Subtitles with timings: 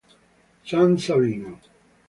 [0.71, 1.53] San Savino